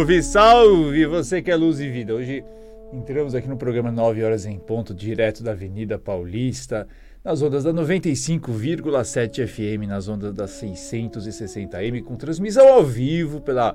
[0.00, 1.06] Salve, salve!
[1.06, 2.14] Você que é luz e vida.
[2.14, 2.42] Hoje
[2.90, 6.88] entramos aqui no programa 9 horas em ponto, direto da Avenida Paulista,
[7.22, 13.74] nas ondas da 95,7 FM, nas ondas da 660M, com transmissão ao vivo pela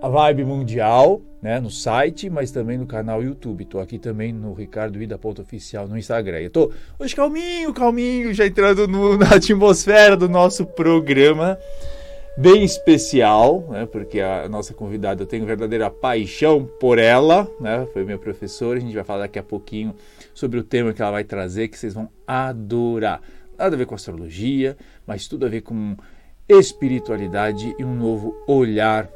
[0.00, 3.64] Vibe Mundial, né, no site, mas também no canal YouTube.
[3.64, 6.42] Tô aqui também no Ricardo Ida Ponto Oficial no Instagram.
[6.42, 11.58] Eu tô hoje calminho, calminho, já entrando no, na atmosfera do nosso programa
[12.36, 18.04] bem especial, né, porque a nossa convidada eu tenho verdadeira paixão por ela, né, foi
[18.04, 18.78] minha professora.
[18.78, 19.94] A gente vai falar daqui a pouquinho
[20.32, 23.20] sobre o tema que ela vai trazer, que vocês vão adorar.
[23.56, 24.76] Nada a ver com astrologia,
[25.06, 25.96] mas tudo a ver com
[26.48, 29.08] espiritualidade e um novo olhar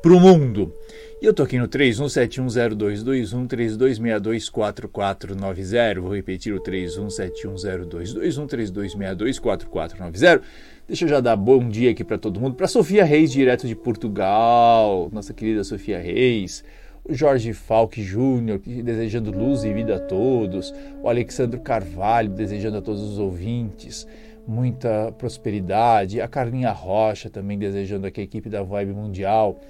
[0.00, 0.74] para o mundo.
[1.20, 6.00] E eu tô aqui no 31710221 32624490.
[6.00, 10.42] Vou repetir o 31710221 32624490.
[10.88, 12.56] Deixa eu já dar bom dia aqui para todo mundo.
[12.56, 16.64] Para Sofia Reis, direto de Portugal, nossa querida Sofia Reis.
[17.04, 20.74] O Jorge Falck Júnior, desejando luz e vida a todos.
[21.00, 24.06] O Alexandre Carvalho, desejando a todos os ouvintes
[24.46, 26.20] muita prosperidade.
[26.20, 29.60] A Carlinha Rocha também desejando aqui a equipe da Vibe Mundial.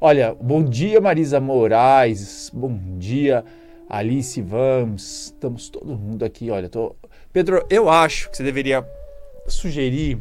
[0.00, 3.44] Olha, bom dia Marisa Moraes, bom dia
[3.88, 6.94] Alice Vamos, estamos todo mundo aqui, olha, tô...
[7.32, 8.86] Pedro, eu acho que você deveria
[9.46, 10.18] sugerir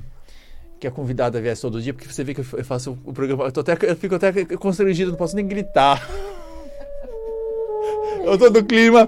[0.80, 3.62] que a convidada viesse todo dia, porque você vê que eu faço o programa, eu,
[3.62, 6.08] até, eu fico até constrangido, não posso nem gritar.
[8.24, 9.08] Eu tô no clima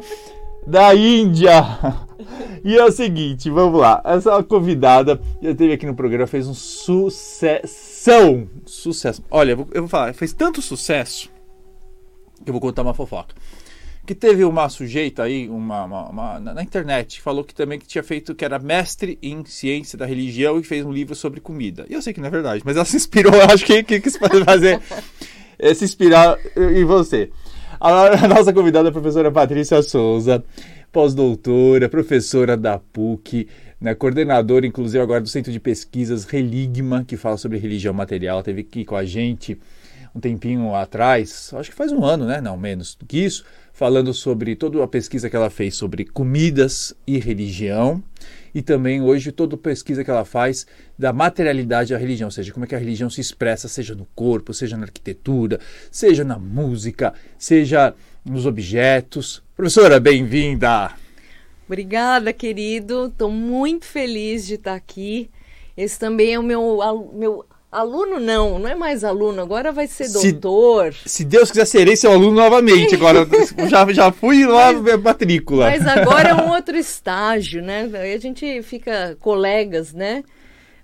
[0.68, 1.66] da Índia.
[2.64, 4.00] E é o seguinte, vamos lá.
[4.06, 8.47] Essa convidada já esteve aqui no programa, fez um sucessão.
[8.66, 9.24] Sucesso.
[9.31, 11.31] Olha, eu vou falar, fez tanto sucesso
[12.44, 13.34] que eu vou contar uma fofoca.
[14.07, 18.01] Que teve uma sujeita aí, uma, uma, uma, na internet, falou que também que tinha
[18.01, 21.85] feito, que era mestre em ciência da religião e fez um livro sobre comida.
[21.90, 24.00] E eu sei que não é verdade, mas ela se inspirou, eu acho que, que
[24.00, 24.81] quis fazer,
[25.59, 27.29] é se inspirar em você.
[27.79, 30.44] A, a nossa convidada é a professora Patrícia Souza
[30.91, 33.47] pós-doutora, professora da PUC,
[33.79, 38.62] né, coordenadora, inclusive, agora do Centro de Pesquisas Religma, que fala sobre religião material, teve
[38.62, 39.59] aqui com a gente
[40.16, 42.41] um tempinho atrás, acho que faz um ano, né?
[42.41, 43.46] Não, menos do que isso,
[43.78, 48.04] falando sobre toda a pesquisa que ela fez sobre comidas e religião
[48.52, 50.66] e também hoje toda a pesquisa que ela faz
[50.98, 54.08] da materialidade da religião, ou seja, como é que a religião se expressa, seja no
[54.16, 55.60] corpo, seja na arquitetura,
[55.92, 57.94] seja na música, seja
[58.26, 59.44] nos objetos.
[59.56, 60.96] Professora, bem-vinda!
[61.68, 63.06] Obrigada, querido.
[63.06, 65.30] Estou muito feliz de estar aqui.
[65.78, 66.80] Esse também é o meu,
[67.14, 70.94] meu aluno, não, não é mais aluno, agora vai ser doutor.
[70.94, 72.95] Se, se Deus quiser, serei seu aluno novamente.
[72.95, 73.28] Agora
[73.69, 75.69] já, já fui lá mas, matrícula.
[75.69, 77.89] Mas agora é um outro estágio, né?
[77.94, 80.23] Aí a gente fica colegas, né?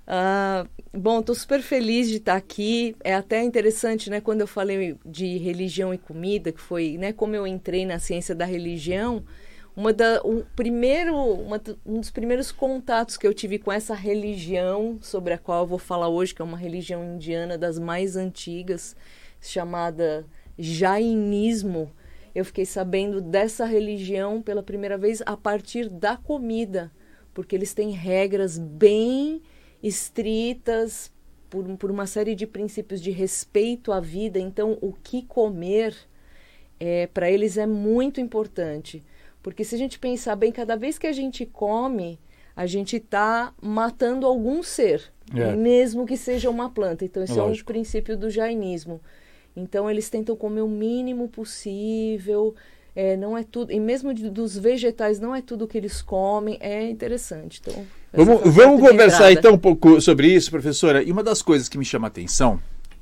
[0.05, 0.67] Uh,
[0.97, 2.95] bom, estou super feliz de estar aqui.
[3.03, 4.19] É até interessante, né?
[4.19, 7.13] Quando eu falei de religião e comida, que foi, né?
[7.13, 9.23] Como eu entrei na ciência da religião,
[9.75, 14.99] uma da, um, primeiro, uma, um dos primeiros contatos que eu tive com essa religião
[15.01, 18.95] sobre a qual eu vou falar hoje, que é uma religião indiana das mais antigas,
[19.41, 20.25] chamada
[20.57, 21.91] Jainismo.
[22.35, 26.91] Eu fiquei sabendo dessa religião pela primeira vez a partir da comida,
[27.33, 29.41] porque eles têm regras bem
[29.81, 31.11] estritas
[31.49, 34.39] por, por uma série de princípios de respeito à vida.
[34.39, 35.95] Então, o que comer
[36.79, 39.03] é, para eles é muito importante.
[39.43, 42.17] Porque se a gente pensar bem, cada vez que a gente come,
[42.55, 45.03] a gente está matando algum ser,
[45.35, 45.53] é.
[45.55, 47.03] mesmo que seja uma planta.
[47.03, 47.69] Então, esse Lógico.
[47.69, 49.01] é um princípio do jainismo.
[49.55, 52.55] Então, eles tentam comer o mínimo possível,
[52.95, 56.57] é, não é tudo, e mesmo de, dos vegetais, não é tudo que eles comem,
[56.59, 57.61] é interessante.
[57.61, 61.03] Então, vamos vamos conversar então um pouco sobre isso, professora.
[61.03, 62.59] E uma das coisas que me chama a atenção,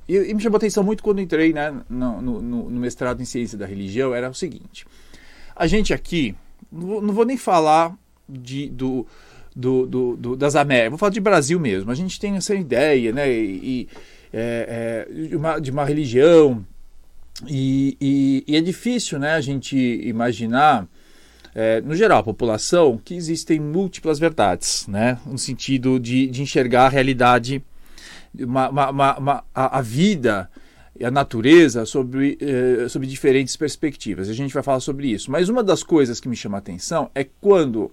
[0.07, 3.25] e, e me chamou a atenção muito quando entrei né, no, no, no, mestrado em
[3.25, 4.85] ciência da religião, era o seguinte:
[5.61, 6.33] a gente aqui,
[6.71, 7.95] não vou nem falar
[8.27, 9.05] de, do,
[9.55, 11.91] do, do, do, das Américas, vou falar de Brasil mesmo.
[11.91, 13.31] A gente tem essa ideia, né?
[13.31, 13.87] E,
[14.33, 16.65] é, é, de, uma, de uma religião
[17.47, 20.87] e, e, e, é difícil né, a gente imaginar,
[21.53, 26.85] é, no geral, a população, que existem múltiplas verdades, né, no sentido de, de enxergar
[26.85, 27.63] a realidade,
[28.33, 30.49] uma, uma, uma, a, a, vida
[31.03, 34.29] a natureza sobre, eh, sobre diferentes perspectivas.
[34.29, 35.31] A gente vai falar sobre isso.
[35.31, 37.91] Mas uma das coisas que me chama a atenção é quando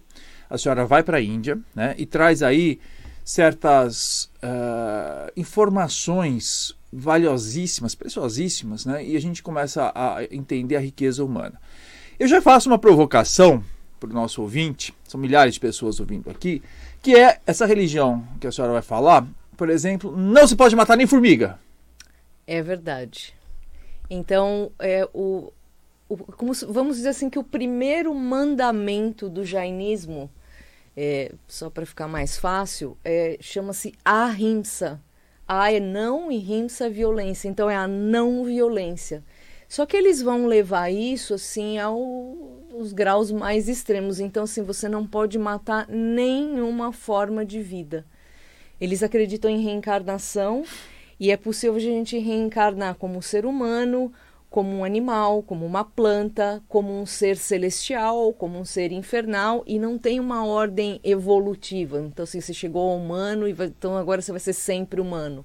[0.48, 2.78] a senhora vai para a Índia né, e traz aí
[3.24, 9.04] certas uh, informações valiosíssimas, preciosíssimas, né?
[9.04, 11.60] E a gente começa a entender a riqueza humana.
[12.18, 13.62] Eu já faço uma provocação
[14.00, 16.62] para o nosso ouvinte, são milhares de pessoas ouvindo aqui,
[17.02, 19.26] que é essa religião que a senhora vai falar,
[19.58, 21.58] por exemplo, não se pode matar nem formiga.
[22.50, 23.34] É verdade.
[24.08, 25.52] Então, é, o,
[26.08, 30.30] o, como, vamos dizer assim que o primeiro mandamento do jainismo,
[30.96, 34.98] é, só para ficar mais fácil, é, chama-se ahimsa.
[35.46, 37.48] A é não e rimsa é violência.
[37.48, 39.22] Então, é a não violência.
[39.68, 44.20] Só que eles vão levar isso assim aos graus mais extremos.
[44.20, 48.06] Então, assim, você não pode matar nenhuma forma de vida.
[48.80, 50.64] Eles acreditam em reencarnação
[51.18, 54.12] e é possível a gente reencarnar como um ser humano,
[54.50, 59.78] como um animal, como uma planta, como um ser celestial, como um ser infernal, e
[59.78, 62.00] não tem uma ordem evolutiva.
[62.00, 65.44] Então, assim, você chegou ao humano e vai, então agora você vai ser sempre humano.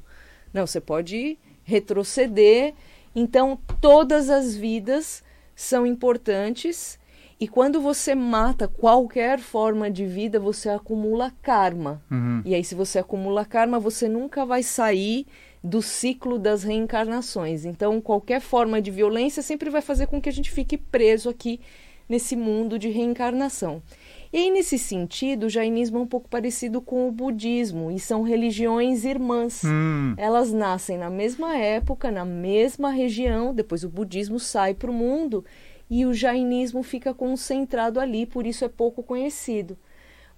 [0.53, 2.73] Não, você pode retroceder
[3.15, 5.23] então, todas as vidas
[5.55, 6.99] são importantes
[7.39, 12.01] e quando você mata qualquer forma de vida, você acumula karma.
[12.09, 12.41] Uhum.
[12.45, 15.27] E aí, se você acumula karma, você nunca vai sair
[15.63, 17.63] do ciclo das reencarnações.
[17.63, 21.61] Então, qualquer forma de violência sempre vai fazer com que a gente fique preso aqui
[22.09, 23.81] nesse mundo de reencarnação.
[24.31, 28.23] E aí, nesse sentido, o jainismo é um pouco parecido com o budismo, e são
[28.23, 29.61] religiões irmãs.
[29.63, 30.15] Hum.
[30.17, 35.45] Elas nascem na mesma época, na mesma região, depois o budismo sai para o mundo
[35.89, 39.77] e o jainismo fica concentrado ali, por isso é pouco conhecido.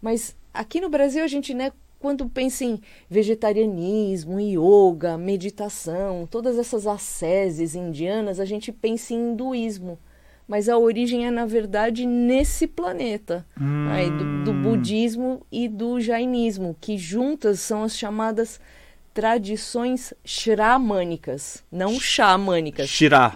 [0.01, 1.71] Mas aqui no Brasil, a gente, né,
[2.05, 2.79] quando pensa em
[3.09, 9.97] vegetarianismo, yoga, meditação, todas essas asceses indianas, a gente pensa em hinduísmo
[10.47, 14.43] mas a origem é, na verdade, nesse planeta hum.
[14.43, 18.59] do, do, budismo e do jainismo, que juntas são as chamadas
[19.11, 22.87] tradições shramânicas, não xamânicas.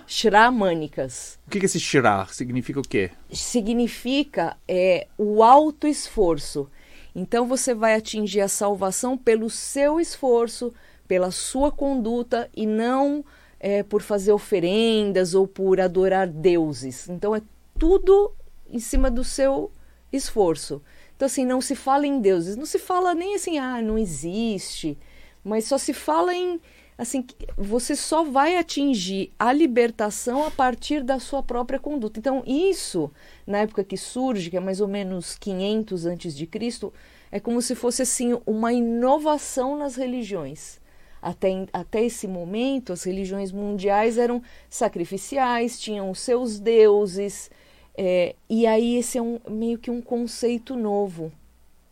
[0.05, 1.39] Shramânicas.
[1.47, 2.27] O que é esse shira?
[2.29, 3.09] Significa o quê?
[3.31, 6.69] Significa é, o alto esforço.
[7.15, 10.73] Então você vai atingir a salvação pelo seu esforço,
[11.07, 13.25] pela sua conduta e não
[13.59, 17.09] é, por fazer oferendas ou por adorar deuses.
[17.09, 17.41] Então é
[17.77, 18.33] tudo
[18.69, 19.71] em cima do seu
[20.11, 20.81] esforço.
[21.15, 24.97] Então, assim, não se fala em deuses, não se fala nem assim, ah, não existe,
[25.43, 26.61] mas só se fala em,
[26.99, 27.25] assim,
[27.57, 32.19] você só vai atingir a libertação a partir da sua própria conduta.
[32.19, 33.09] Então, isso,
[33.47, 36.93] na época que surge, que é mais ou menos 500 antes de Cristo,
[37.31, 40.77] é como se fosse, assim, uma inovação nas religiões.
[41.21, 47.49] Até, até esse momento, as religiões mundiais eram sacrificiais, tinham seus deuses,
[47.97, 51.31] é, e aí esse é um, meio que um conceito novo.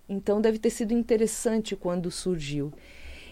[0.10, 2.74] Então deve ter sido interessante quando surgiu.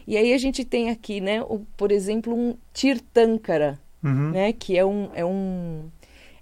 [0.07, 4.31] E aí a gente tem aqui, né, o, por exemplo, um Tirthankara, uhum.
[4.31, 5.89] né, que é um, é um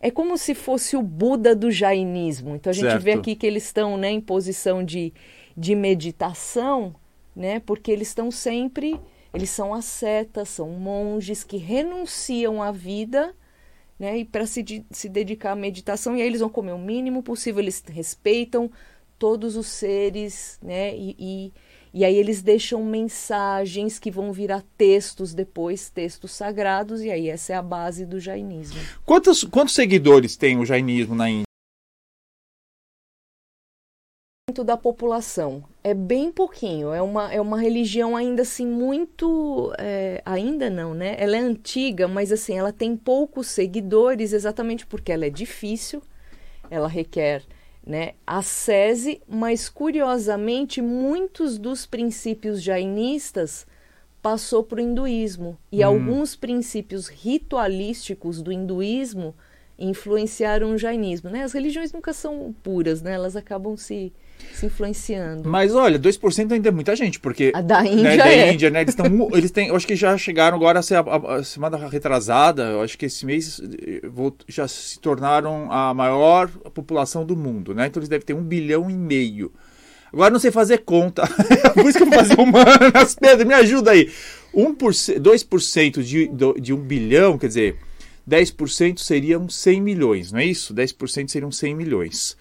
[0.02, 2.56] é como se fosse o Buda do jainismo.
[2.56, 3.04] Então a gente certo.
[3.04, 5.14] vê aqui que eles estão né, em posição de,
[5.56, 6.94] de meditação,
[7.34, 9.00] né, porque eles estão sempre
[9.34, 13.36] eles são ascetas, são monges que renunciam à vida
[13.98, 16.16] né, e para se, se dedicar à meditação.
[16.16, 18.70] E aí eles vão comer o mínimo possível, eles respeitam
[19.18, 21.54] todos os seres, né, e, e,
[21.94, 27.54] e aí eles deixam mensagens que vão virar textos depois, textos sagrados, e aí essa
[27.54, 28.80] é a base do jainismo.
[29.06, 31.44] Quantos, quantos seguidores tem o jainismo na Índia?
[34.64, 35.64] da população.
[35.84, 36.92] É bem pouquinho.
[36.94, 39.74] É uma, é uma religião ainda assim muito.
[39.80, 41.16] É, ainda não, né?
[41.18, 46.04] Ela é antiga, mas assim, ela tem poucos seguidores exatamente porque ela é difícil,
[46.70, 47.44] ela requer
[47.86, 53.68] né, ascese, mas curiosamente muitos dos princípios jainistas
[54.22, 55.58] passou para o hinduísmo.
[55.72, 55.88] E hum.
[55.88, 59.36] alguns princípios ritualísticos do hinduísmo
[59.78, 61.30] influenciaram o jainismo.
[61.30, 61.44] Né?
[61.44, 63.14] As religiões nunca são puras, né?
[63.14, 64.14] elas acabam se
[64.54, 65.50] se influenciando.
[65.50, 67.52] Mas olha, 2% ainda é muita gente, porque.
[67.54, 68.04] A da Índia.
[68.04, 68.54] Né, da é.
[68.54, 68.82] Índia, né?
[68.82, 69.68] Eles, tão, eles têm.
[69.68, 72.64] Eu acho que já chegaram agora a, ser a, a, a semana retrasada.
[72.64, 77.74] Eu acho que esse mês eh, vou, já se tornaram a maior população do mundo,
[77.74, 77.88] né?
[77.88, 79.52] Então eles devem ter um bilhão e meio.
[80.12, 81.28] Agora não sei fazer conta.
[81.74, 83.16] Por isso que eu vou fazer humanas.
[83.20, 84.12] Pedro, me ajuda aí.
[84.54, 86.30] 1%, 2% de,
[86.62, 87.78] de 1 bilhão, quer dizer,
[88.30, 90.74] 10% seriam 100 milhões, não é isso?
[90.74, 92.38] 10% seriam 100 milhões.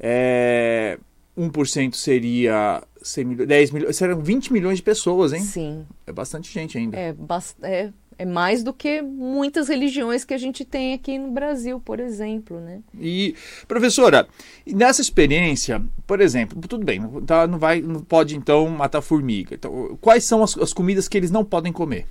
[0.00, 0.98] É,
[1.36, 5.40] 1% seria 100 milhões, 10 milhões, serão 20 milhões de pessoas, hein?
[5.40, 5.86] Sim.
[6.06, 6.96] É bastante gente ainda.
[6.96, 7.14] É,
[7.62, 12.00] é, é mais do que muitas religiões que a gente tem aqui no Brasil, por
[12.00, 12.80] exemplo, né?
[12.98, 13.34] E,
[13.68, 14.26] professora,
[14.66, 19.54] nessa experiência, por exemplo, tudo bem, tá, não, vai, não pode então matar formiga.
[19.54, 22.06] Então, quais são as, as comidas que eles não podem comer?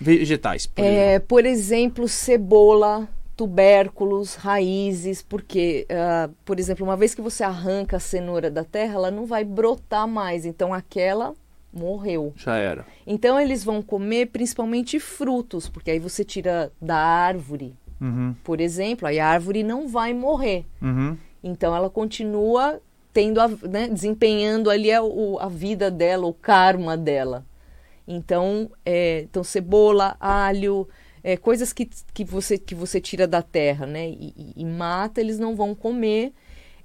[0.00, 1.28] Vegetais, por é, exemplo.
[1.28, 3.06] Por exemplo, cebola,
[3.40, 8.94] tubérculos, raízes, porque, uh, por exemplo, uma vez que você arranca a cenoura da terra,
[8.94, 10.44] ela não vai brotar mais.
[10.44, 11.34] Então, aquela
[11.72, 12.32] morreu.
[12.36, 12.84] Já era.
[13.06, 19.06] Então eles vão comer principalmente frutos, porque aí você tira da árvore, Uhum, por exemplo,
[19.06, 20.64] aí a árvore não vai morrer.
[20.82, 21.16] uhum.
[21.42, 22.80] Então ela continua
[23.12, 27.44] tendo a, né, desempenhando ali a, o- a vida dela, o karma dela.
[28.08, 30.88] Então, é, então cebola, alho,
[31.22, 34.08] é, coisas que, que, você, que você tira da terra, né?
[34.08, 36.32] E, e- e mata, eles não vão comer.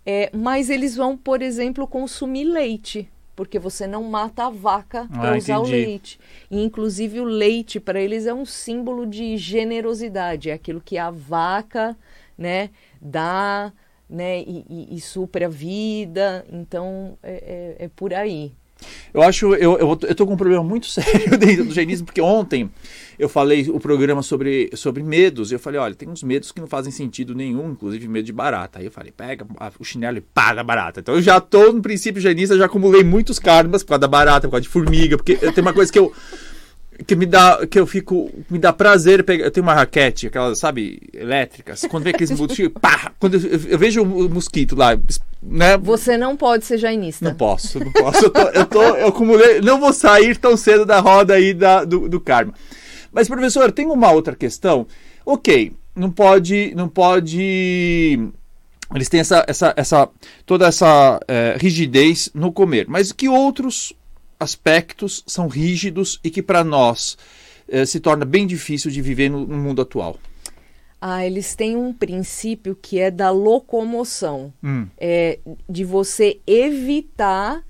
[0.05, 5.33] É, mas eles vão, por exemplo, consumir leite, porque você não mata a vaca para
[5.33, 5.71] Ah, usar o entendi.
[5.71, 6.19] leite.
[6.49, 11.09] E, inclusive, o leite para eles é um símbolo de generosidade, é aquilo que a
[11.09, 11.97] vaca,
[12.37, 12.69] né,
[13.01, 13.73] dá,
[14.09, 16.45] né, e, e, e supre a vida.
[16.51, 18.51] Então, é, é, é por aí.
[19.13, 22.21] Eu acho, eu, eu, eu tô com um problema muito sério dentro do jainismo, porque
[22.21, 22.69] ontem
[23.17, 25.51] eu falei o programa sobre, sobre medos.
[25.51, 28.79] Eu falei, olha, tem uns medos que não fazem sentido nenhum, inclusive medo de barata.
[28.79, 29.45] Aí eu falei, pega
[29.79, 30.99] o chinelo e pá da barata.
[30.99, 34.47] Então eu já tô no princípio jainista, já acumulei muitos karmas por causa da barata,
[34.47, 36.11] por causa de formiga, porque tem uma coisa que eu
[37.05, 40.59] que me dá que eu fico me dá prazer pegar eu tenho uma raquete aquelas
[40.59, 44.97] sabe elétricas quando vem aqueles mosquitos pá quando eu, eu vejo o mosquito lá
[45.41, 47.23] né Você não pode ser jainista.
[47.25, 48.25] não posso, não posso.
[48.25, 51.83] Eu, tô, eu, tô, eu acumulei, não vou sair tão cedo da roda aí da,
[51.83, 52.53] do, do karma.
[53.11, 54.85] Mas, professor, tem uma outra questão.
[55.25, 58.19] Ok, não pode, não pode.
[58.93, 60.09] Eles têm essa, essa, essa
[60.45, 62.85] toda essa eh, rigidez no comer.
[62.89, 63.93] Mas que outros
[64.39, 67.17] aspectos são rígidos e que para nós
[67.69, 70.19] eh, se torna bem difícil de viver no, no mundo atual?
[70.99, 74.53] Ah, eles têm um princípio que é da locomoção.
[74.63, 77.63] Hum, é, de você evitar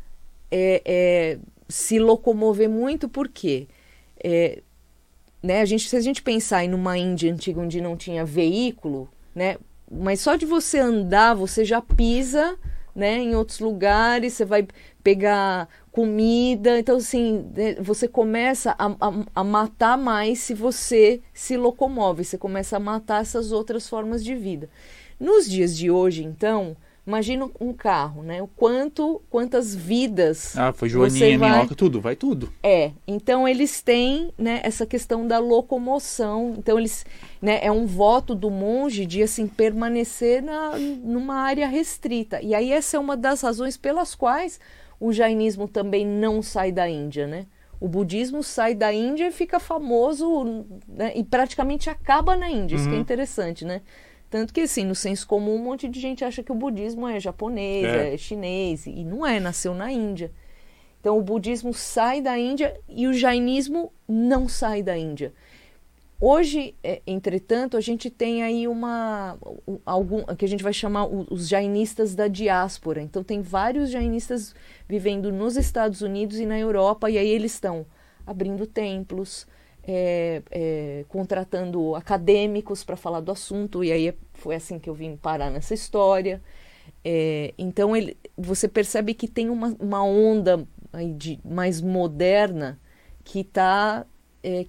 [0.51, 3.67] é, é, se locomover muito, por quê?
[4.23, 4.61] É,
[5.41, 9.09] né, a gente, se a gente pensar em numa Índia antiga onde não tinha veículo,
[9.33, 9.57] né,
[9.91, 12.57] mas só de você andar, você já pisa
[12.95, 14.67] né, em outros lugares, você vai
[15.03, 21.57] pegar comida, então assim, né, você começa a, a, a matar mais se você se
[21.57, 24.69] locomove, você começa a matar essas outras formas de vida.
[25.19, 26.75] Nos dias de hoje, então,
[27.05, 28.41] imagina um carro, né?
[28.41, 32.51] O quanto, quantas vidas Ah, foi Joaninha, vai- Minhoca, tudo, vai tudo.
[32.63, 36.55] é, então eles têm né, essa questão da locomoção.
[36.57, 37.05] Então eles,
[37.41, 42.41] né, é um voto do monge de assim permanecer na, numa área restrita.
[42.41, 44.59] E aí essa é uma das razões pelas quais
[44.99, 47.45] o jainismo também não sai da Índia, né?
[47.79, 52.77] O budismo sai da Índia e fica famoso né, e praticamente acaba na Índia.
[52.77, 53.81] Isso que é interessante, né?
[54.29, 57.19] Tanto que, assim, no senso comum, um monte de gente acha que o budismo é
[57.19, 58.13] japonês, É.
[58.13, 60.31] é chinês, e não é, nasceu na Índia.
[60.99, 65.31] Então o budismo sai da Índia e o jainismo não sai da Índia.
[66.19, 71.05] Hoje, é, entretanto, a gente tem aí uma um- algum que a gente vai chamar
[71.05, 73.01] os jainistas da diáspora.
[73.01, 74.55] Então tem vários jainistas
[74.87, 77.85] vivendo nos Estados Unidos e na Europa e aí eles estão
[78.25, 79.45] abrindo templos,
[79.87, 84.93] é, é, contratando acadêmicos para falar do assunto e aí é- foi assim que eu
[84.95, 86.41] vim parar nessa história.
[87.03, 90.67] É, então ele, você percebe que tem uma, uma onda
[91.17, 92.79] de, mais moderna
[93.23, 94.05] que está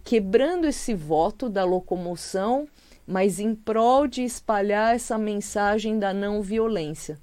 [0.04, 2.66] quebrando esse voto da locomoção,
[3.06, 7.18] mas em prol de espalhar essa mensagem da não violência.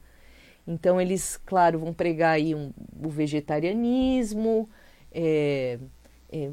[0.67, 2.71] Então eles, claro, vão pregar aí um-
[3.03, 4.69] o vegetarianismo,
[5.11, 5.79] é,
[6.31, 6.51] é,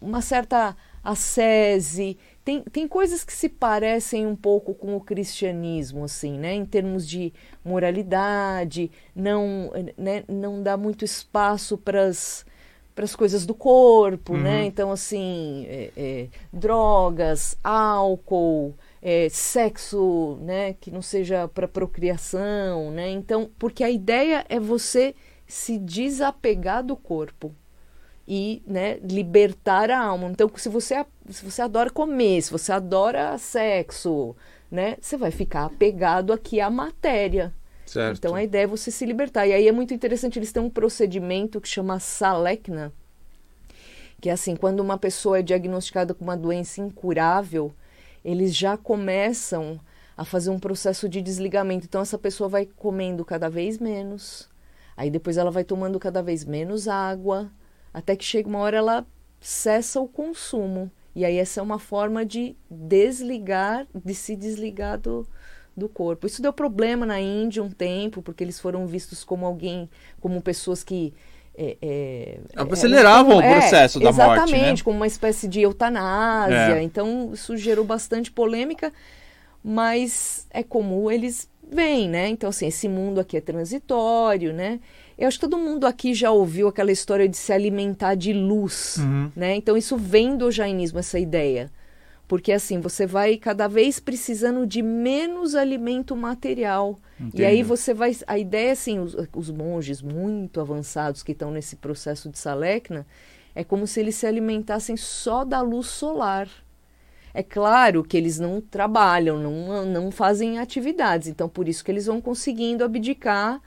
[0.00, 2.18] uma certa ascese.
[2.44, 6.54] Tem, tem coisas que se parecem um pouco com o cristianismo, assim, né?
[6.54, 7.32] Em termos de
[7.64, 12.44] moralidade, não, né, não dá muito espaço para as
[13.16, 14.64] coisas do corpo, né?
[14.64, 20.74] Então, assim, é, é, drogas, álcool, é, sexo, né?
[20.74, 23.10] Que não seja para procriação, né?
[23.10, 25.14] Então, porque a ideia é você
[25.46, 27.54] se desapegar do corpo
[28.32, 30.28] e né, libertar a alma.
[30.28, 34.36] Então, se você, se você adora comer, se você adora sexo,
[34.70, 37.52] né, você vai ficar apegado aqui à matéria.
[37.84, 38.18] Certo.
[38.18, 39.48] Então, a ideia é você se libertar.
[39.48, 42.92] E aí é muito interessante, eles têm um procedimento que chama Salekna,
[44.20, 47.74] que é assim, quando uma pessoa é diagnosticada com uma doença incurável,
[48.24, 49.80] eles já começam
[50.16, 51.86] a fazer um processo de desligamento.
[51.86, 54.48] Então, essa pessoa vai comendo cada vez menos,
[54.96, 57.50] aí depois ela vai tomando cada vez menos água,
[57.92, 59.06] até que chega uma hora ela
[59.40, 60.90] cessa o consumo.
[61.14, 65.26] E aí essa é uma forma de desligar, de se desligar do,
[65.76, 66.26] do corpo.
[66.26, 70.84] Isso deu problema na Índia um tempo, porque eles foram vistos como alguém, como pessoas
[70.84, 71.12] que
[71.56, 74.34] é, é, Aceleravam o processo da morte, né?
[74.34, 76.78] Exatamente, como uma espécie de eutanásia.
[76.78, 76.82] É.
[76.82, 78.92] Então isso gerou bastante polêmica,
[79.62, 82.28] mas é como eles veem, né?
[82.28, 84.80] Então assim, esse mundo aqui é transitório, né?
[85.20, 88.96] Eu acho que todo mundo aqui já ouviu aquela história de se alimentar de luz,
[88.98, 89.30] Uhum.
[89.36, 89.54] né?
[89.54, 91.70] Então isso vem do jainismo, essa ideia.
[92.26, 96.98] Porque assim, você vai cada vez precisando de menos alimento material.
[97.34, 98.16] E aí você vai.
[98.26, 103.04] A ideia, assim, os, os monges muito avançados que estão nesse processo de Salekna,
[103.54, 106.48] é como se eles se alimentassem só da luz solar.
[107.34, 112.06] É claro que eles não trabalham, não, não fazem atividades, então por isso que eles
[112.06, 113.60] vão conseguindo abdicar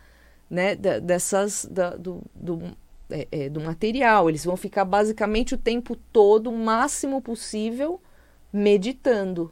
[0.50, 2.62] né, dessas, da- do, do,
[3.10, 4.30] é, é, do material.
[4.30, 8.02] Eles vão ficar basicamente o tempo todo, o máximo possível,
[8.52, 9.52] meditando.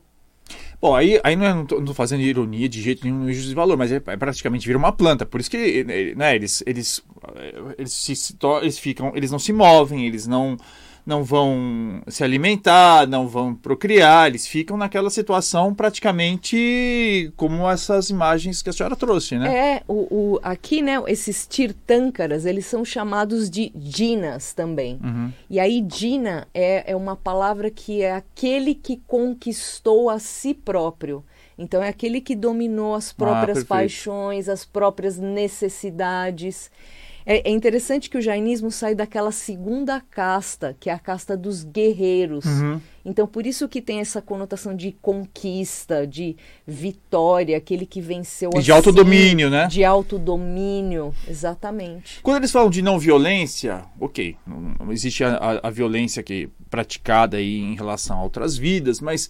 [0.82, 3.56] Bom, aí, aí não, é, não tô fazendo ironia de jeito nenhum no juízo de
[3.56, 5.26] valor, mas é, é praticamente vira uma planta.
[5.26, 5.84] Por isso que
[6.16, 7.04] né, eles, eles,
[7.36, 8.14] eh, eles, se,
[8.62, 10.58] eles ficam, eles não se movem, eles não,
[11.06, 18.62] não vão se alimentar, não vão procriar, eles ficam naquela situação praticamente como essas imagens
[18.62, 19.76] que a senhora trouxe, né?
[19.78, 25.00] É, o, o- aqui, né, esses tirtâncaras, eles são chamados de dinas também.
[25.04, 25.32] Uhum.
[25.50, 31.24] E aí, Dina é, é uma palavra que é aquele que conquistou a si próprio.
[31.58, 33.68] Então, é aquele que dominou as próprias perfeito.
[33.68, 36.72] paixões, as próprias necessidades.
[37.26, 41.64] É, é interessante que o jainismo sai daquela segunda casta, que é a casta dos
[41.64, 42.46] guerreiros.
[42.46, 42.82] Uhum.
[43.04, 46.36] Então, por isso que tem essa conotação de conquista, de
[46.68, 49.68] vitória, aquele que venceu E de autodomínio, si, né?
[49.68, 52.20] De autodomínio, exatamente.
[52.22, 54.36] Quando eles falam de não violência, ok,
[54.92, 59.30] existe a, a- a violência que praticada aí em relação a outras vidas, mas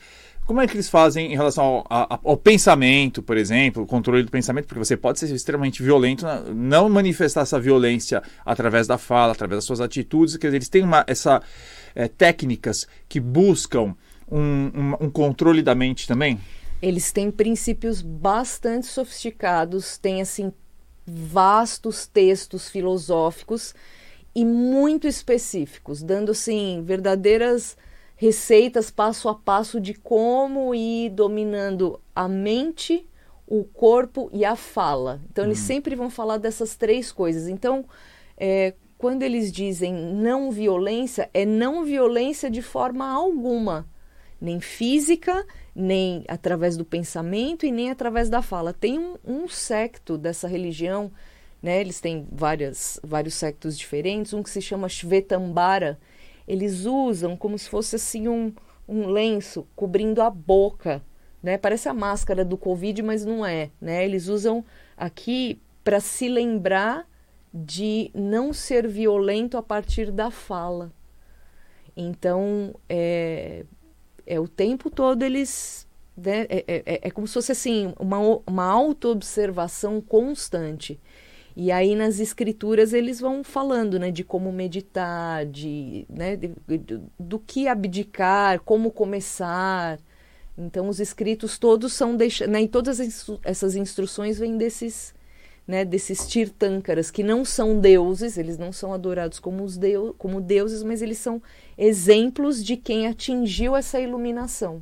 [0.52, 4.30] como é que eles fazem em relação ao, ao pensamento, por exemplo, o controle do
[4.30, 4.66] pensamento?
[4.68, 9.64] Porque você pode ser extremamente violento, não manifestar essa violência através da fala, através das
[9.64, 11.42] suas atitudes, quer dizer, eles têm uma, essa
[11.96, 13.96] eh, técnicas que buscam
[14.30, 14.40] um,
[14.76, 16.38] um- um controle da mente também?
[16.82, 20.52] Eles têm princípios bastante sofisticados, têm assim
[21.08, 23.74] vastos textos filosóficos
[24.36, 27.78] e muito específicos, dando assim verdadeiras
[28.22, 33.10] receitas passo a passo de como ir dominando a mente,
[33.48, 35.20] o corpo e a fala.
[35.32, 37.48] Então eles sempre vão falar dessas três coisas.
[37.48, 37.84] Então,
[38.38, 43.90] é, quando eles dizem não violência, é não violência de forma alguma
[44.40, 48.72] nem física, nem através do pensamento e nem através da fala.
[48.72, 51.12] Tem um, um secto dessa religião,
[51.60, 51.82] né?
[51.82, 54.32] Eles têm várias, vários sectos diferentes.
[54.32, 56.00] Um que se chama Shvetambara.
[56.48, 58.54] Eles usam como se fosse assim um,
[58.88, 61.02] um lenço cobrindo a boca,
[61.42, 61.58] né?
[61.58, 64.04] Parece a máscara do Covid, mas não é, né?
[64.06, 64.64] Eles usam
[64.98, 67.08] aqui para se lembrar
[67.54, 70.92] de não ser violento a partir da fala.
[71.96, 73.66] Então, é,
[74.26, 75.88] é o tempo todo eles.
[76.16, 81.00] Né, é, é, é como se fosse assim, uma, uma auto-observação constante.
[81.56, 87.02] E aí nas escrituras eles vão falando né, de como meditar, de, né, de- de-
[87.20, 90.00] do que abdicar, como começar.
[90.58, 92.54] Então os escritos todos são deixados.
[92.54, 95.14] Né, e todas as instru- essas instruções vêm desses,
[95.68, 100.40] né, desses tirtâncaras, que não são deuses, eles não são adorados como, os deu, como
[100.42, 101.42] deuses, mas eles são
[101.78, 104.82] exemplos de quem atingiu essa iluminação.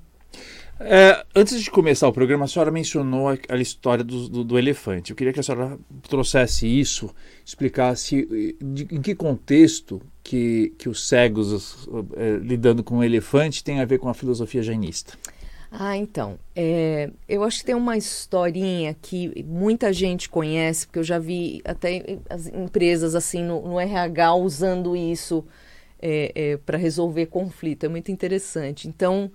[0.82, 5.12] É, antes de começar o programa, a senhora mencionou aquela história do, do- do elefante.
[5.12, 7.14] Eu queria que a senhora trouxesse isso,
[7.46, 8.26] explicasse
[8.62, 13.82] de- em que contexto que, que os cegos os, eh, lidando com o elefante tem
[13.82, 15.18] a ver com a filosofia jainista.
[15.72, 21.04] Ah, então, é, eu acho que tem uma historinha que muita gente conhece, porque eu
[21.04, 25.46] já vi até as empresas assim no, no RH usando isso
[26.66, 27.86] para resolver conflito.
[27.86, 28.88] É muito interessante.
[28.88, 29.32] Então,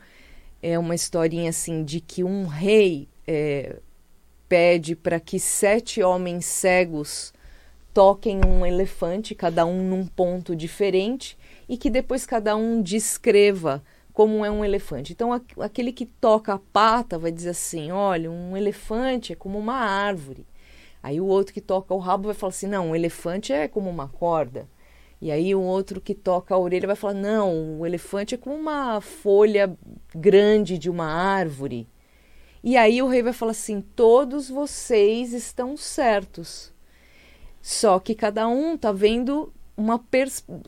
[0.64, 3.77] é uma historinha assim de que um rei é,
[4.48, 7.35] pede para que sete homens cegos
[7.92, 11.37] toquem um elefante, cada um num ponto diferente,
[11.68, 15.12] e que depois cada um descreva como é um elefante.
[15.12, 19.59] Então, aqu- aquele que toca a pata vai dizer assim: olha, um elefante é como
[19.59, 20.46] uma árvore.
[21.03, 23.90] Aí o outro que toca o rabo vai falar assim: não, um elefante é como
[23.90, 24.66] uma corda.
[25.24, 28.54] E aí o outro que toca a orelha vai falar: não, o elefante é como
[28.56, 29.74] uma folha
[30.14, 31.88] grande de uma árvore.
[32.62, 36.70] E aí o rei vai falar assim: todos vocês estão certos.
[37.62, 39.98] Só que cada um está vendo uma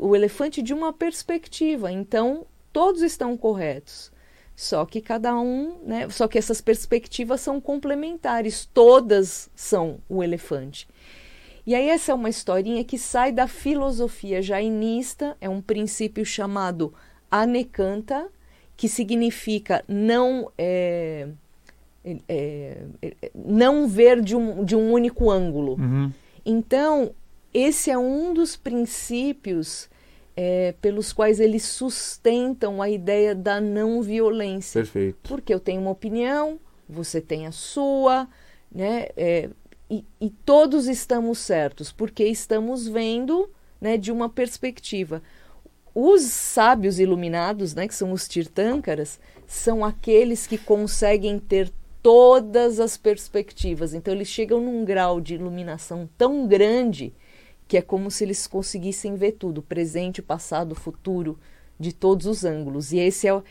[0.00, 1.92] o elefante de uma perspectiva.
[1.92, 4.10] Então, todos estão corretos.
[4.56, 6.08] Só que cada um, né?
[6.08, 10.88] Só que essas perspectivas são complementares, todas são o elefante.
[11.66, 16.94] E aí essa é uma historinha que sai da filosofia jainista, é um princípio chamado
[17.30, 18.28] anekanta,
[18.76, 21.28] que significa não é,
[22.28, 25.74] é, é, não ver de um, de um único ângulo.
[25.74, 26.12] Uhum.
[26.44, 27.12] Então,
[27.52, 29.88] esse é um dos princípios
[30.36, 34.82] é, pelos quais eles sustentam a ideia da não violência.
[34.82, 35.18] Perfeito.
[35.28, 38.28] Porque eu tenho uma opinião, você tem a sua,
[38.70, 39.08] né?
[39.16, 39.48] É,
[39.90, 43.48] e, e, todos estamos certos, porque estamos vendo
[43.80, 45.22] né, de uma perspectiva.
[45.94, 51.72] Os sábios iluminados, né, que são os tirtâncaras, são aqueles que conseguem ter
[52.02, 53.94] todas as perspectivas.
[53.94, 57.14] Então, eles chegam num grau de iluminação tão grande
[57.68, 61.38] que é como se eles conseguissem ver tudo, presente, passado, futuro,
[61.78, 62.92] de todos os ângulos.
[62.92, 63.42] E esse é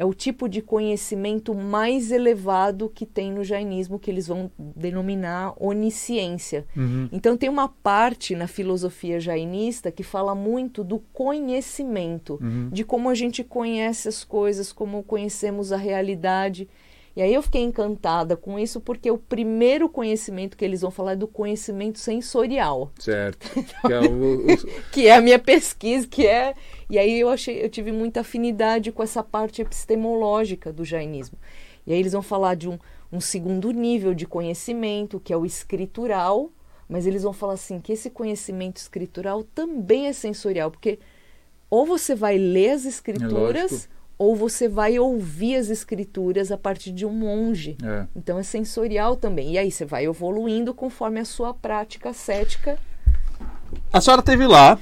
[0.00, 5.52] é o tipo de conhecimento mais elevado que tem no jainismo, que eles vão denominar
[5.62, 6.66] onisciência.
[6.74, 7.06] Uhum.
[7.12, 12.70] Então, tem uma parte na filosofia jainista que fala muito do conhecimento, uhum.
[12.72, 16.66] de como a gente conhece as coisas, como conhecemos a realidade.
[17.16, 21.12] E aí eu fiquei encantada com isso porque o primeiro conhecimento que eles vão falar
[21.12, 22.90] é do conhecimento sensorial.
[22.98, 23.50] Certo.
[23.82, 24.46] que, é o,
[24.92, 26.54] que é a minha pesquisa, que é.
[26.88, 31.36] E aí eu achei, eu tive muita afinidade com essa parte epistemológica do jainismo.
[31.86, 32.78] E aí eles vão falar de um,
[33.12, 36.50] um segundo nível de conhecimento, que é o escritural,
[36.88, 40.98] mas eles vão falar assim que esse conhecimento escritural também é sensorial, porque
[41.68, 46.92] ou você vai ler as escrituras é ou você vai ouvir as escrituras a partir
[46.92, 47.78] de um monge.
[47.82, 48.04] É.
[48.14, 49.52] Então é sensorial também.
[49.52, 52.78] E aí você vai evoluindo conforme a sua prática cética.
[53.90, 54.78] A senhora teve lá,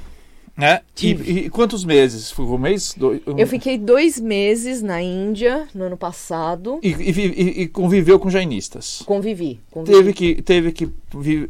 [0.57, 0.81] né?
[1.01, 2.33] E, e, quantos meses?
[2.33, 2.96] Foi um mês?
[2.96, 3.38] Dois, um...
[3.38, 6.81] Eu fiquei dois meses na Índia no ano passado.
[6.83, 9.05] E, e, e conviveu com jainistas?
[9.07, 9.96] Convivi, convivi.
[9.96, 10.87] Teve que, teve que.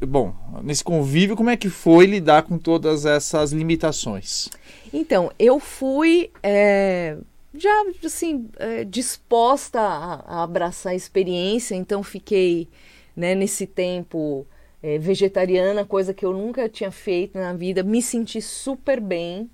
[0.07, 4.51] Bom, nesse convívio, como é que foi lidar com todas essas limitações?
[4.93, 6.31] Então, eu fui.
[6.43, 7.17] É
[7.55, 7.71] já
[8.05, 12.69] assim é, disposta a, a, abraçar a experiência, então fiquei
[13.17, 14.47] né, nesse tempo
[14.83, 19.51] é, vegetariana, coisa que eu nunca tinha feito na vida, me senti super bem.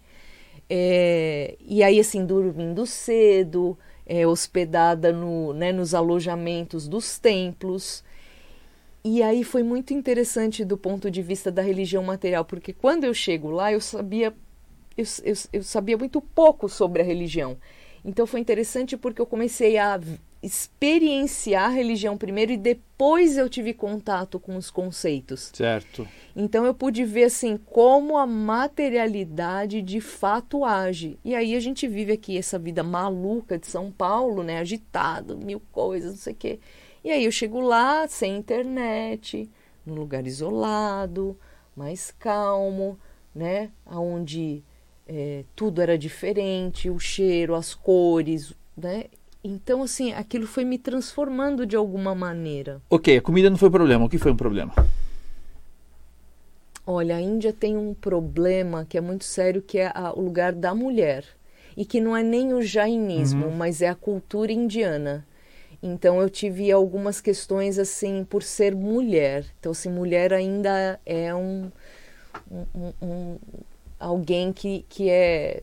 [0.68, 8.04] É, e aí assim dormindo cedo, é, hospedada no, né, nos alojamentos dos templos.
[9.04, 13.12] E aí foi muito interessante do ponto de vista da religião material, porque quando eu
[13.14, 14.34] chego lá eu sabia
[14.96, 17.56] eu, eu, eu sabia muito pouco sobre a religião.
[18.04, 19.98] Então foi interessante porque eu comecei a
[20.44, 25.50] experienciar a religião primeiro e depois eu tive contato com os conceitos.
[25.54, 26.06] Certo.
[26.36, 31.18] Então eu pude ver assim como a materialidade de fato age.
[31.24, 35.62] E aí a gente vive aqui essa vida maluca de São Paulo, né, agitado, mil
[35.72, 36.60] coisas, não sei o quê.
[37.02, 39.48] E aí eu chego lá sem internet,
[39.86, 41.38] num lugar isolado,
[41.74, 42.98] mais calmo,
[43.34, 44.62] né, aonde
[45.06, 49.04] é, tudo era diferente, o cheiro, as cores, né?
[49.42, 52.80] Então, assim, aquilo foi me transformando de alguma maneira.
[52.88, 54.06] Ok, a comida não foi problema.
[54.06, 54.72] O que foi um problema?
[56.86, 60.52] Olha, a Índia tem um problema que é muito sério, que é a, o lugar
[60.52, 61.26] da mulher.
[61.76, 63.56] E que não é nem o jainismo, uhum.
[63.56, 65.26] mas é a cultura indiana.
[65.82, 69.44] Então eu tive algumas questões assim por ser mulher.
[69.60, 71.70] Então, assim, mulher ainda é um,
[72.50, 73.36] um, um,
[74.04, 75.62] alguém que, que é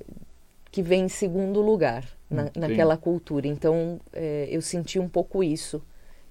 [0.71, 3.47] que vem em segundo lugar na, naquela cultura.
[3.47, 5.81] Então é, eu senti um pouco isso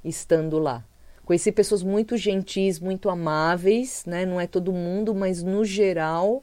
[0.03, 0.85] estando lá.
[1.25, 4.27] Conheci pessoas muito gentis, muito amáveis, né?
[4.27, 6.43] Não é todo mundo, mas no geral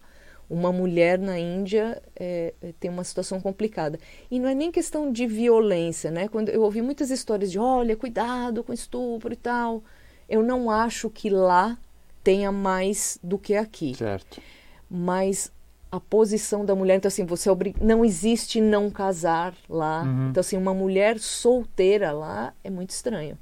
[0.49, 3.99] uma mulher na Índia é, é tem uma situação complicada.
[4.31, 6.29] E não é nem questão de violência, né?
[6.29, 9.83] Quando eu ouvi muitas histórias de, olha, cuidado com estupro e tal.
[10.29, 11.77] Eu não acho que lá
[12.23, 13.95] tenha mais do que aqui.
[13.95, 14.41] Certo.
[14.89, 15.51] Mas
[15.91, 16.95] a posição da mulher.
[16.97, 17.75] Então, assim, você obrig...
[17.81, 20.03] não existe não casar lá.
[20.03, 20.29] Uhum.
[20.29, 23.37] Então, assim, uma mulher solteira lá é muito estranho.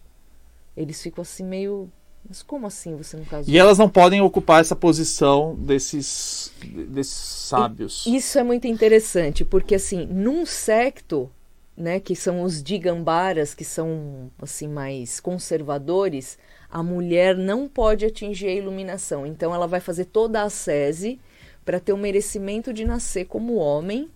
[0.75, 1.89] Eles ficam assim meio.
[2.27, 3.53] Mas como assim você não casou?
[3.53, 6.51] E elas não podem ocupar essa posição desses,
[6.89, 8.05] desses sábios.
[8.07, 11.29] E isso é muito interessante, porque assim, num secto,
[11.77, 18.47] né, que são os digambaras, que são assim mais conservadores, a mulher não pode atingir
[18.47, 19.25] a iluminação.
[19.27, 21.19] Então ela vai fazer toda a sese
[21.65, 24.09] para ter o merecimento de nascer como homem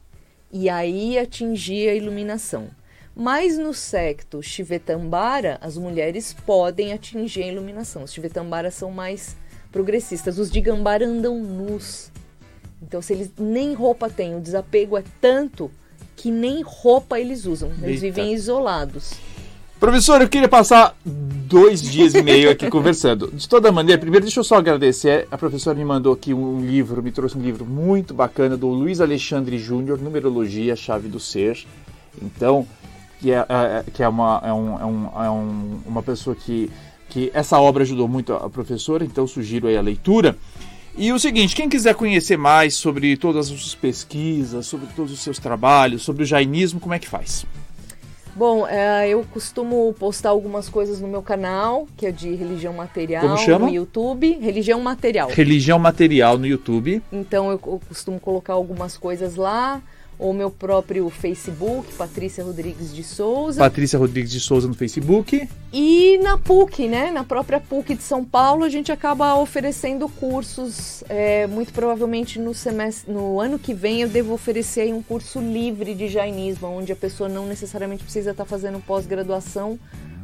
[0.52, 2.70] e aí atingir a iluminação.
[3.16, 8.04] Mas no secto Shivetambara, as mulheres podem atingir a iluminação.
[8.04, 9.36] Os Shivetambaras são mais
[9.72, 10.40] progressistas.
[10.40, 12.12] Os de Gambara andam nus.
[12.82, 15.70] Então, se eles nem roupa têm, o desapego é tanto
[16.16, 17.70] que nem roupa eles usam.
[17.82, 18.16] Eles Eita.
[18.16, 19.14] vivem isolados.
[19.80, 23.32] Professor, eu queria passar dois dias e meio aqui conversando.
[23.32, 25.26] De toda maneira, primeiro deixa eu só agradecer.
[25.32, 29.00] A professora me mandou aqui um livro, me trouxe um livro muito bacana do Luiz
[29.00, 31.66] Alexandre Júnior, Numerologia, Chave do Ser.
[32.22, 32.68] Então,
[33.22, 36.70] que é, é que é, uma, é, um, é, um, é um, uma pessoa que,
[37.08, 40.38] que essa obra ajudou muito a professora, então sugiro aí a leitura.
[40.98, 45.22] E o seguinte, quem quiser conhecer mais sobre todas as suas pesquisas, sobre todos os
[45.22, 47.46] seus trabalhos, sobre o jainismo, como é que faz?
[48.40, 53.22] Bom, é, eu costumo postar algumas coisas no meu canal, que é de religião material
[53.22, 53.66] Como chama?
[53.68, 54.40] no YouTube.
[54.40, 55.30] Religião material.
[55.30, 57.04] Religião material no YouTube.
[57.12, 59.82] Então eu, eu costumo colocar algumas coisas lá
[60.20, 63.62] ou meu próprio Facebook, Patrícia Rodrigues de Souza.
[63.62, 65.48] Patrícia Rodrigues de Souza no Facebook.
[65.72, 67.10] E na PUC, né?
[67.10, 71.04] Na própria PUC de São Paulo, a gente acaba oferecendo cursos.
[71.08, 75.40] É, muito provavelmente no semestre, no ano que vem eu devo oferecer aí um curso
[75.40, 79.80] livre de jainismo, onde a pessoa não necessariamente precisa estar fazendo pós-graduação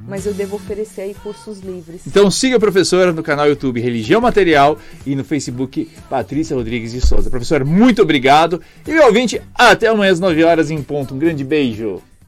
[0.07, 2.01] mas eu devo oferecer aí cursos livres.
[2.07, 7.01] Então siga a professora no canal YouTube Religião Material e no Facebook Patrícia Rodrigues de
[7.01, 7.29] Souza.
[7.29, 8.61] Professora, muito obrigado.
[8.87, 11.13] E meu ouvinte, até amanhã às 9 horas em ponto.
[11.13, 12.01] Um grande beijo.